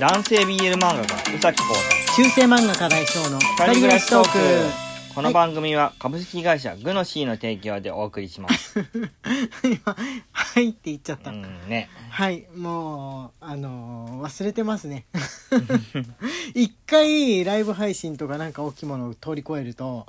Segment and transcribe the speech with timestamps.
[0.00, 1.74] 男性 BL 漫画家宇崎浩
[2.16, 4.38] 中世漫画家大将の太二人暮らしトーク。
[5.14, 8.84] この番組は株式会社グノシーの提供でお送りします、
[9.62, 9.96] 今
[10.32, 10.70] はい。
[10.70, 11.88] って言っちゃった、うんね。
[12.10, 12.44] はい。
[12.56, 15.06] もうあのー忘れてますね。
[16.54, 20.06] 一回ライブ配信とかなんか大きいものを通り越えると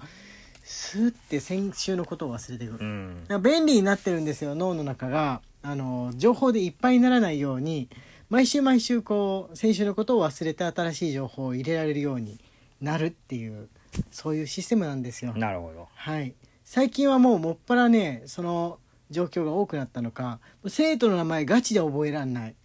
[0.64, 5.42] スーって先週のことを忘れてくる、便利になってるんですよ脳の中が。
[5.62, 7.90] あの情報でいっぱいにならないように
[8.36, 12.38] 毎週毎週こう先週のことを忘れて新しい情報を入れられるように
[12.82, 13.70] なるっていう
[14.12, 15.32] そういうシステムなんですよ。
[15.38, 15.88] なるほど。
[15.96, 16.34] はい、
[16.66, 18.78] 最近はもうもっぱらねその
[19.10, 22.56] 状況が多くなったのか生徒の名前ガチで覚えらんない。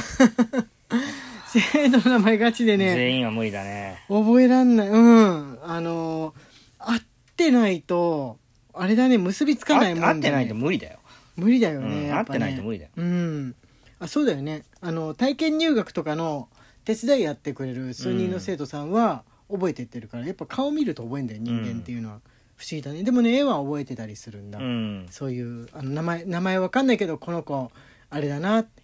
[1.48, 4.02] 生徒の名前ガチでね全員は無理だね。
[4.08, 4.88] 覚えらんない。
[4.88, 5.58] うん。
[5.62, 6.33] あの
[6.78, 7.02] 合っ
[7.36, 8.38] てないと
[8.72, 11.00] あれだね結びつかないもんだ、ね、合ってないと無理だよ、
[11.36, 12.91] 無理だよね、うん、合ってないと無理だよ。
[12.97, 13.55] うん
[14.02, 14.65] あそうだよね。
[14.80, 16.48] あの体験入学とかの
[16.84, 22.20] 手伝いやってくれる数人の生徒さんは覚えてってるからやっぱ顔見ると覚えんだよ人間っていうのは、
[22.56, 23.05] 不思議だね。
[23.05, 25.06] でもね絵は覚えてたりするんだ、うん。
[25.11, 27.70] そういうあの名前名前わかんないけどこの子
[28.11, 28.83] あれだなって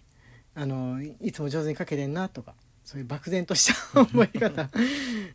[0.55, 2.53] あのいいつも上手に描けてんなとか
[2.85, 3.73] そういう漠然とした
[4.05, 4.69] 覚え方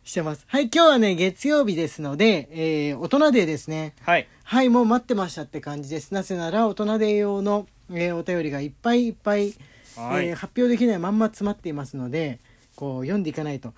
[0.03, 0.45] してます。
[0.47, 3.93] はい今日はね月曜日ですので、えー大人デーですね。
[4.01, 4.27] はい。
[4.43, 6.13] はいもう待ってましたって感じです。
[6.13, 9.53] なぜなら大人デー用の、えーお便りがいっぱいいっぱい、
[9.99, 12.39] はい、えー発表できないまんま詰まっていますので
[12.75, 13.73] こう読んでいかないと。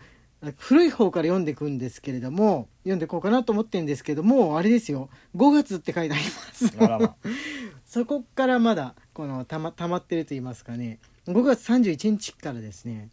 [0.59, 5.09] 古い方から読んでいくんですけれども読んでいこうかなと思ってるんですけどもあれですよ。
[5.35, 6.77] 5月って書いてあります。
[7.85, 10.99] そこからまだこのたま溜まってると言いますかね。
[11.25, 13.09] 5月31日からですね、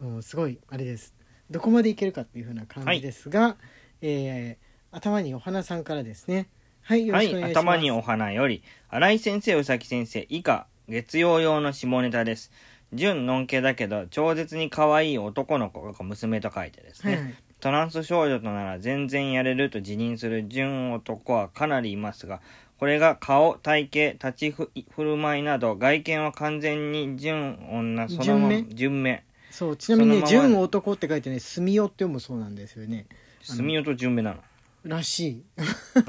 [0.00, 1.12] うん、すごいあれです。
[1.50, 3.56] どこまでいけるかっていう風な感じですが、
[4.00, 6.48] えー頭にお花さんからですね。
[6.82, 12.52] はいよろはいしくお願いします、頭にお花より新井先生宇崎先生以下月曜用の下ネタです。
[12.92, 17.22] 純のんけだけど超絶に可愛い男の子が娘と書いてですね、はい。
[17.22, 22.40] はいトランス少女となら全然やれると自認する純男はかなりいますが、
[22.78, 28.64] これが顔、体型、立ちふ振る舞いなど、外見は完全に純女、そのまま純名？
[28.74, 29.24] 純名。
[29.50, 33.04] そうちなみにね「そのまま純男」って書いてね「住代」って読むそうなんですよね。
[33.42, 34.38] 住代と純名なの。
[34.84, 35.42] らしい。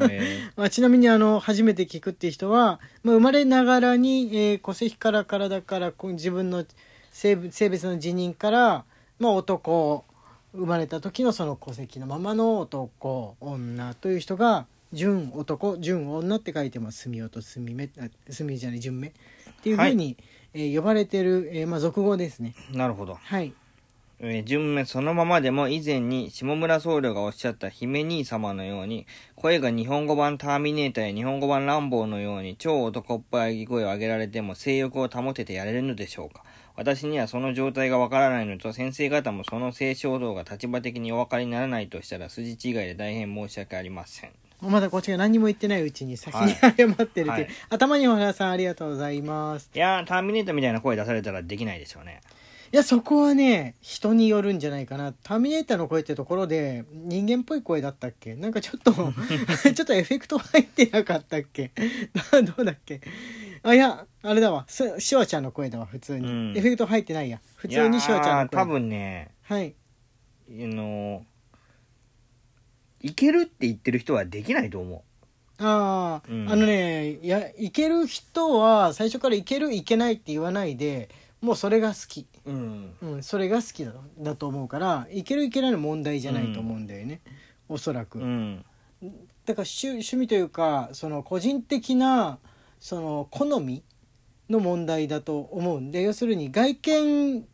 [0.10, 6.66] え まあ、ちなみにあの初めて聞くっていう人は、まあ、生まれながらに、えー戸籍から体から自分の
[7.12, 8.86] 性別性別の自認から、
[9.20, 10.06] まあ、男
[10.54, 19.12] 生まれた時のその戸籍のままの男女という人が純男純女って書いてます住代と住じゃない純名っ
[19.64, 20.18] ていうふうに、
[20.54, 22.54] えー呼ばれてる、えーまあ、俗語ですね。
[22.72, 23.16] ーなるほど。
[23.16, 23.54] はい
[24.24, 36.44] えー純名そのままでも以前に下村僧侶がおっしゃった姫兄様のように声が日本語版ターミネーターや日本語版ランボーのように超男っぽい声を上げられても性欲を保ててやれるのでしょうか。
[36.76, 44.32] 私にはその状態がわからないのと先生方もその性衝動が立場的にお分かりにならないとしたら筋違いで大変申し訳ありません。
[44.62, 46.54] まだこっちが何にも言ってないうちに先にはい。
[46.54, 47.48] 謝ってるっていう、はい。
[47.72, 49.72] 頭にお花さんありがとうございます。
[49.74, 52.22] いやーターミネーターみたいな声出されたらできないでしょうね
[52.74, 55.12] いやそこはね人によるんじゃないかな。
[55.12, 58.36] ターミネーターの声ってところで人間っぽい声だったっけ？
[58.36, 58.94] なんかちょっと
[59.74, 61.72] ちょっとエフェクト入ってなかったっけ？
[62.46, 63.02] どうだっけ？
[63.64, 64.66] あいやあれだわ。
[64.70, 66.58] すシュワちゃんの声だわ普通に、うん。
[66.58, 67.42] エフェクト入ってないや。
[67.56, 68.58] 普通にシュワちゃんの声。
[68.58, 69.74] 多分ねはい。
[70.50, 71.26] あの
[73.02, 75.04] いけるって言ってる人はできないと思
[75.60, 76.50] ああ、うん。
[76.50, 81.10] あのねいやいける人は最初からいけるいけないって言わないで
[81.42, 82.28] もうそれが好き。
[82.46, 82.94] ううん。
[83.02, 87.22] うん、それが好きだだと思うからいけるいけないの問題じゃないと思うんだよね、
[87.68, 88.66] おそらく、うん。
[89.46, 92.38] だから趣趣味というかその個人的な
[92.80, 93.84] その好み
[94.50, 95.92] の問題だと思うん。
[95.92, 97.46] で要するに外見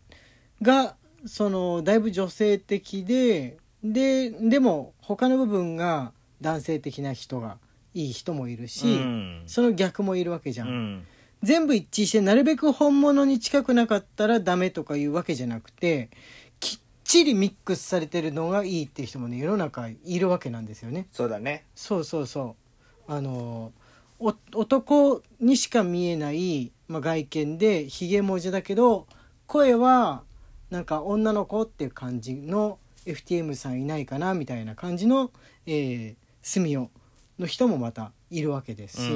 [0.61, 6.11] がそのだいぶ女性的でででも他の部分が
[6.41, 7.57] 男性的な人が
[7.93, 9.43] いい人もいるし、うん。
[9.47, 10.67] その逆もいるわけじゃん。
[10.67, 11.07] うん
[11.47, 16.09] 全部一致してなるべく本物に近くなかったらダメとかいうわけじゃなくて
[16.59, 21.07] きっちりミックスされてるのがいいっていう人もね世の中いるわけなんですよね。
[21.13, 22.57] そうだねそうそうそ
[23.07, 23.71] うあの
[24.19, 29.07] お男にしか見えない、まあ、外見でひげ文字だけど
[29.45, 30.23] 声は
[30.69, 35.31] なんか女の子っていう感じの FTM さんいないかなみたいな感じの、
[35.65, 36.89] えー、住代
[37.39, 39.11] の人もまたいるわけですし。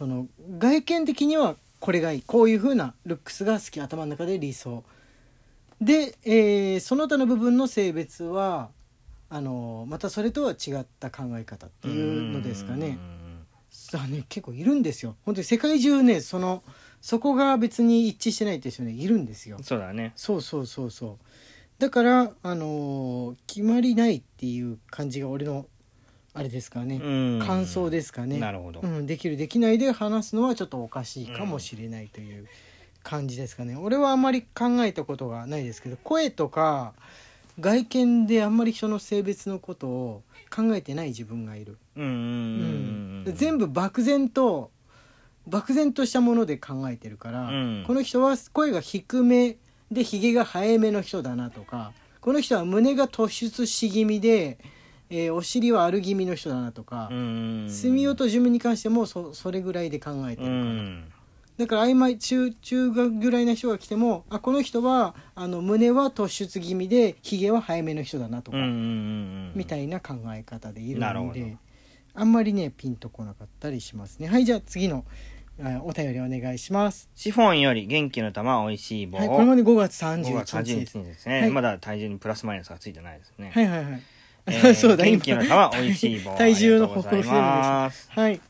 [0.00, 0.26] うんその
[0.58, 4.84] 外見的にはこれがいいこういう風なルックスが好き頭の中で理想。
[5.80, 8.70] で、えーその他の部分の性別は
[9.30, 12.98] あのまたそれとは違った考え方っていうのですかね。
[13.70, 15.16] さあね結構いるんですよ。
[15.24, 16.62] 本当に世界中ねその
[17.00, 19.58] そこが別に一致してないって人ねいるんですよ。
[19.62, 20.12] そうだね。
[20.16, 21.24] そうそうそうそう。
[21.78, 25.66] だからあのー決まりないっていう感じが俺の
[26.38, 27.38] あれですかね、うん。
[27.44, 28.38] 感想ですかね。
[28.38, 32.46] なるほど、うん、できるできないで話すのはちょっとおかしいかもしれないという
[33.02, 36.92] 感じですかね、俺はあんまり考えたことがないですけど声とか
[37.58, 40.22] 外見であんまり人の性別のことを
[40.54, 44.70] 考えてない自分がいる、うんうんうんうん全部漠然と
[45.46, 47.84] 漠然としたもので考えてるから、うん。
[47.86, 49.56] この人は声が低め
[49.90, 54.58] でひげが生えめの人だなとかこの人は胸が突出し気味で、
[55.10, 57.66] えーお尻はある気味の人だなとか、うん。
[57.68, 61.12] 住代と順に関してもそそれぐらいで考えてうるから、ん。
[61.58, 71.56] だから曖昧中中学ぐらいな人が来てもあこの人はあの胸は突出気味でひげは生えめの人だなとか、みたいな考え方でいるので
[72.14, 74.28] あんまりねピンとこなかったりしますね。
[74.28, 75.04] はいじゃあ次の
[75.60, 77.10] あお便りお願いします。
[77.16, 80.98] シフォンより元気の玉おいしい棒、はいこれまで5月5 31月30日です。
[80.98, 81.50] 日ですね、はい。
[81.50, 84.02] まだ体重にプラスマイナスがついてないですね、はいはいはい、
[84.48, 86.34] えー そうだ元気の玉おいしい棒。
[86.38, 88.10] 体重のありがとうございます。
[88.10, 88.40] はい。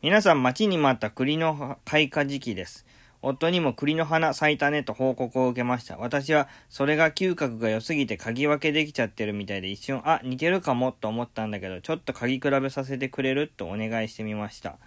[0.00, 2.86] 皆さん待ちに待った栗の開花時期です。
[3.20, 5.96] 夫にも栗の花咲いたねと報告を受けました。
[5.96, 14.78] 私はそれが嗅覚が良すぎて嗅ぎ分けできちゃってるみたいで一瞬、あ、似てるかもと思ったんだけど、ちょっと嗅ぎ比べさせてくれるとお願いしてみました。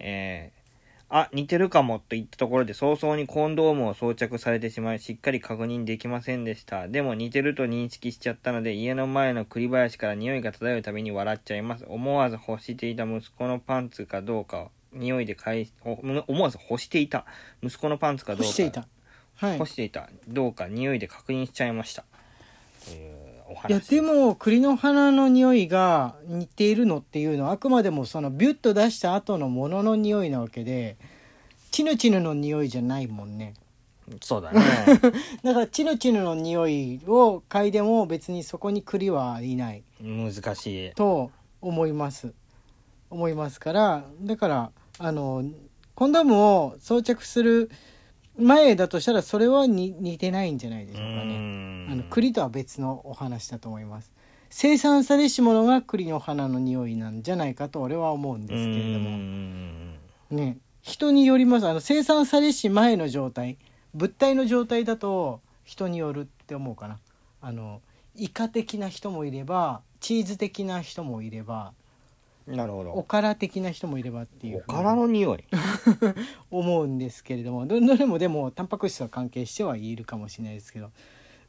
[0.00, 0.63] えー、
[1.16, 6.88] あ、似てるかもと言ったところで早々にコンドームを装着されてしまい、しっかり確認できませんでした。
[6.88, 11.84] でも似てると認識しちゃったので、家の前の栗林から匂いが漂うたびに笑っちゃいます。
[11.86, 15.92] 思わず欲していた息子のパンツかどうかを匂いで返し、お
[16.26, 17.26] 思わず欲していた
[17.62, 18.46] 息子のパンツかどうか。
[18.46, 18.88] 干していた
[19.36, 20.10] はい干していた。
[20.26, 22.04] どうか匂いで確認しちゃいました。
[22.86, 30.96] というお話いやでも栗の花の匂いが似ているのっていうのはあくまでもそのビュッと出した後のものの匂いなわけで
[31.70, 33.54] チヌチヌの匂いじゃないもんね
[34.20, 34.60] そうだね。
[35.42, 40.92] だからチヌチヌの匂いを嗅いでも別にそこに栗はいない難しい。
[40.92, 41.30] と
[41.60, 42.34] 思います
[43.10, 45.44] 思いますからだからあの
[45.94, 47.70] コンドームを装着する
[48.38, 51.38] 前だとしたらそれはに似てないんじゃないでしょうかね。
[51.38, 51.88] ん。
[51.90, 54.12] あの栗とは別のお話だと思います。
[54.50, 59.98] 生産されし者が栗の花の匂いなんじゃないかと俺は思うんですけれどうもん。
[60.30, 61.66] ね人によります。
[61.66, 63.58] あの生産されし前の状態
[63.94, 66.98] 物体の状態だと人によるって思うかな。
[67.40, 67.80] あの
[68.16, 71.72] イカ的な人もいればチーズ的な人もいれば
[72.46, 72.90] なるほど。
[72.92, 75.44] おから的な人もいればっていうおからの匂い。
[76.50, 77.66] 思うんですけれども。
[77.66, 80.90] どどれもでもタンパク質は関係してはいるかもしれないですけど。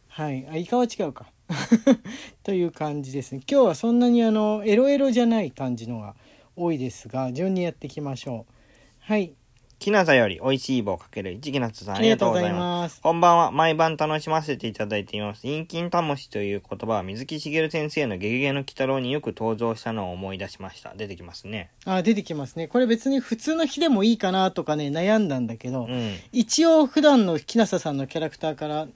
[0.07, 0.47] はい。
[0.47, 1.31] あイカは違うか。
[2.44, 3.42] という感じですね。
[3.50, 6.15] 今日はそんなにあのエロエロじゃない感じのが
[6.56, 8.53] 多いですが順にやっていきましょう。
[9.00, 9.36] はい
[9.86, 13.00] きなさより美味しい棒かける1きなつさんあありがとうございます。
[13.02, 13.52] こんばんは。
[13.52, 15.44] 毎晩楽しませていただいています。
[15.44, 20.96] 陰菌たもしという言葉は水木しげる先生のゲゲゲの鬼太郎によく登場したのを思い出しました。
[20.96, 21.70] 出てきますね。
[21.86, 26.16] あ出てきますねこれ別に普通の日でもいいかなとかね悩んだんだけど、うん。
[26.32, 28.88] 一応普段の木下さんのキャラクターから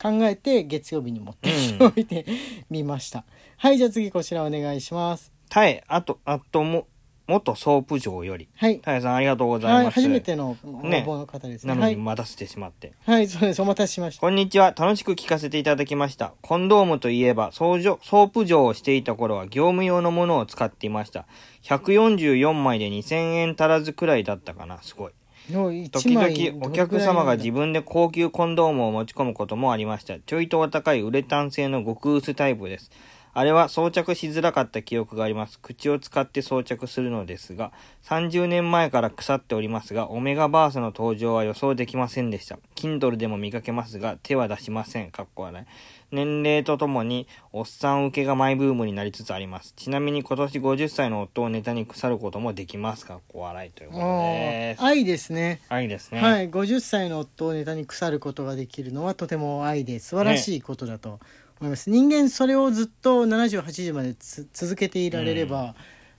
[0.00, 2.24] 考えて月曜日に持っておいて
[2.70, 3.24] みました、
[3.58, 6.86] はいじゃあ次こちらお願いしますタエ、あと、あとも、
[7.28, 8.48] 元ソープ嬢より。
[8.56, 10.00] はいタエさんありがとうござはいい、ます。
[10.00, 11.68] 初めての応ね募の方ですね。
[11.68, 12.94] なのはい、に待たせてしまって。
[13.04, 13.60] はい、そうです。
[13.60, 14.20] お待たせしました。
[14.22, 14.74] こんにちは。
[14.76, 16.32] 楽しく聞かせていただきました。
[16.40, 21.26] コンドームといえば、ソーソープ嬢をしていた頃は業務用のものを使っていました。
[21.64, 24.80] 144枚で2000円足らずくらいだったかな。
[24.82, 25.12] すごい。
[25.50, 30.18] 時枚々お客様が自分で高級コンドームを持ち込むこともありました。
[30.18, 32.90] ちょいとお高いウレタン製の極薄タイプです。
[33.38, 35.60] あれは装着しづらかった記憶があります。
[35.60, 37.70] 口を使って装着するのですが、
[38.02, 42.58] 30年前から腐っておりますが、オメガバースの登場は予想できませんでした。
[42.74, 45.12] Kindle でも見かけますが、手は出しません。
[45.12, 45.66] かっこ笑い。
[46.10, 49.72] 年齢とともに、おっさん受けがマイブームになりつつあります。
[49.76, 53.06] ちなみに今年50歳の夫をネタに腐ることもできます。
[53.06, 54.82] かっこ笑いということです。
[54.82, 55.60] 愛ですね。
[55.68, 56.20] 愛ですね。
[56.20, 61.20] はい、50歳の夫をネタに腐ることができるのはとても愛で素晴らしいことだと
[61.60, 61.90] 思います。
[61.90, 65.74] 人間それをずっと70、80までつ続けていられれば、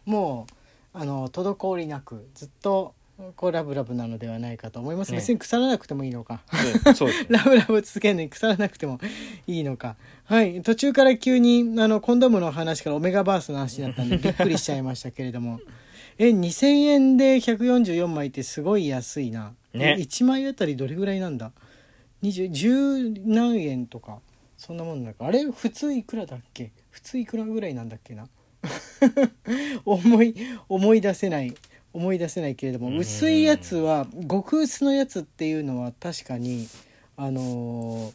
[0.05, 0.47] も
[0.93, 2.93] うあの滞りなくずっと
[3.35, 5.11] こうラブラブなのではないかと思います。
[5.11, 6.41] ね別に腐らなくてもいいのか。
[7.27, 8.99] ラブラブ続けるのに腐らなくても
[9.45, 9.97] いいのか。
[10.23, 10.61] はい。
[10.61, 15.59] 途中から急に、あの、コンドームの話からオメガバースの話になったんで、 びっくりしちゃいましたけれども。
[16.17, 19.53] え、2000円で144枚ってすごい安いな。
[19.73, 21.51] ねえ1枚あたりどれぐらいなんだ
[22.23, 24.19] ?20、10何円とか、
[24.59, 25.25] そんなもんだか。
[25.25, 26.71] あれ普通いくらだっけ？
[26.91, 28.27] 普通いくらぐらいなんだっけな？
[29.85, 30.35] 思い、
[30.67, 31.55] 思い出せない。
[31.93, 32.97] 思い出せないけれども、うん。
[32.97, 36.67] 薄いやつは極薄のやつっていうのは確かに
[37.15, 38.11] あの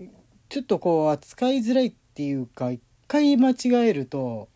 [0.00, 0.08] ー
[0.50, 4.48] ちょっとこう扱いづらいっていうか一回間違えると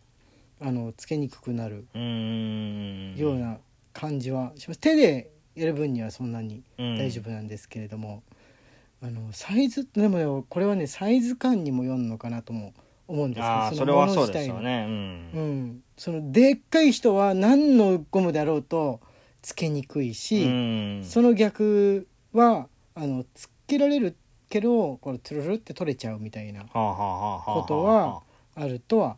[0.61, 1.87] あのつけにくくなる
[3.17, 3.59] ような
[3.95, 6.99] 感じはします、手でやる分にはそんなにうん。
[6.99, 8.23] 大丈夫なんですけれども、
[9.03, 12.75] あのサイズでもねこれはねサイズ感にもよるのかなとも
[13.07, 14.87] 思うんですけどそれはそうですよね。
[14.87, 15.31] うん。
[15.35, 19.01] うん、そのでっかい人は何のゴムだろうと
[19.41, 21.05] つけにくいし、うん。
[21.05, 24.17] その逆はあのつけられる
[24.49, 28.23] けどこれトゥルルルって取れちゃうみたいなことは
[28.55, 29.17] あるとは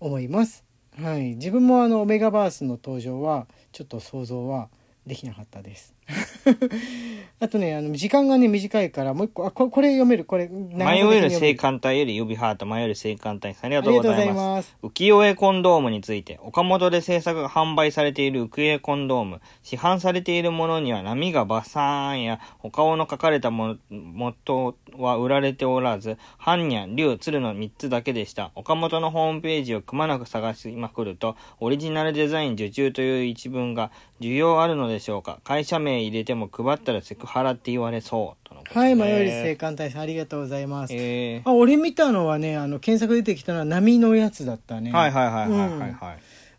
[0.00, 0.64] 思います。
[1.00, 4.68] はい、自分もあのオメガバースの登場はちょっと想像は
[5.06, 5.94] できなかったです。
[7.40, 10.24] あとねあの時間がね短いからもう一個あこれこれ読める？
[10.24, 13.54] これ迷える性性感帯より指ハート迷える性感帯。
[13.54, 14.76] さんありがとうございます。
[14.82, 28.50] 浮世絵コンドームについて、岡本で制作が販売されている浮世絵コンドーム、市販されているものには波がバサーンや、お顔の描かれたも元は売られておらず、般若、竜、鶴の3つだけでした。
[28.54, 35.38] 岡本のホームページをくまなく探しまくると、オリジナルデザイン受注という一文が、需要あるのでしょうか？
[35.44, 38.48] 会社名入れても配ったらセクハラって言われそう。
[38.48, 40.94] とのことではい迷える性感帯さんありがとうございます。
[40.94, 41.42] え。
[41.44, 44.92] あ俺見たのはねあの検索出てきたのは波のやつだったね。
[44.92, 46.18] ー、はいはいはいはいはいはい。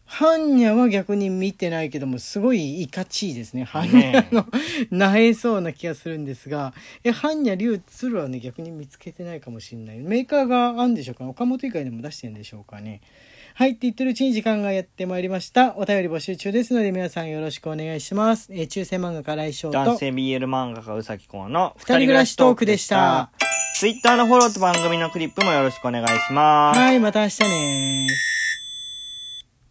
[0.09, 3.63] 般若は逆に見てないけどもすごいいかちいですね。
[3.63, 4.45] 般ね若の
[4.89, 6.73] なえそうな気がするんですが。
[7.03, 9.99] え般若竜鶴はね逆に見つけてないかもしれない。
[9.99, 13.01] メーカーがあるんでしょうか岡本以外でも出してるんでしょうかね
[13.53, 15.75] はいって言ってるうちに時間がやってまいりました。
[15.77, 19.77] お便り募集中ですので皆さんよろしくお願いします、えー中世漫画家来翔と。
[19.77, 23.31] 男性 BL 漫画家うさきこうの二人暮らしトークでした。
[23.75, 26.79] ツイッターのフォローと番組のクリップもよろしくお願いします。
[26.79, 27.78] はいまた明日ね